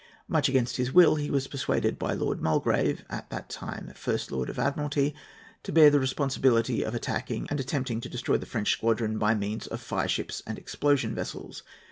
[0.27, 4.49] Much against his will, he was persuaded by Lord Mulgrave, at that time First Lord
[4.49, 5.13] of the Admiralty,
[5.61, 9.67] to bear the responsibility of attacking and attempting to destroy the French squadron by means
[9.67, 11.61] of fireships and explosion vessels.